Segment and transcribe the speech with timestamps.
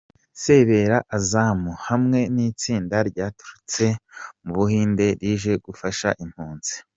[0.43, 3.85] Saber Azam hamwe n'itsinda ryaturutse
[4.43, 6.73] mu Buhinde rije gufasha impunzi.